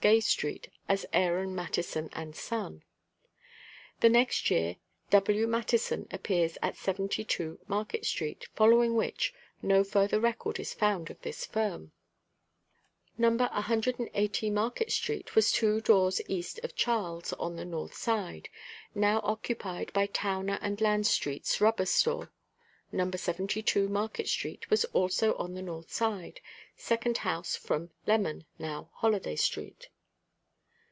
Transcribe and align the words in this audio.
Gay 0.01 0.19
street 0.19 0.67
as 0.89 1.05
Aaron 1.13 1.53
Mattison 1.53 2.09
& 2.33 2.33
Son. 2.33 2.81
The 3.99 4.09
next 4.09 4.49
year 4.49 4.77
W. 5.11 5.45
Mattison 5.45 6.07
appears 6.09 6.57
at 6.63 6.75
72 6.75 7.59
Market 7.67 8.03
street, 8.07 8.47
following 8.55 8.95
which 8.95 9.31
no 9.61 9.83
further 9.83 10.19
record 10.19 10.59
is 10.59 10.73
found 10.73 11.11
of 11.11 11.21
this 11.21 11.45
firm. 11.45 11.91
No. 13.15 13.29
180 13.37 14.49
Market 14.49 14.91
street 14.91 15.35
was 15.35 15.51
two 15.51 15.79
doors 15.81 16.19
east 16.27 16.59
of 16.63 16.73
Charles, 16.75 17.31
on 17.33 17.55
the 17.55 17.63
north 17.65 17.93
side, 17.93 18.49
now 18.95 19.21
occupied 19.23 19.93
by 19.93 20.07
Towner 20.07 20.57
& 20.61 20.63
Landstreet's 20.79 21.61
Rubber 21.61 21.85
store. 21.85 22.31
No. 22.93 23.09
72 23.09 23.87
Market 23.87 24.27
street 24.27 24.69
was 24.69 24.83
also 24.85 25.33
on 25.35 25.53
the 25.53 25.61
north 25.61 25.93
side, 25.93 26.41
second 26.75 27.19
house 27.19 27.55
east 27.55 27.65
from 27.65 27.89
Lemon, 28.05 28.43
now 28.59 28.89
Holliday 28.95 29.37
street. 29.37 29.87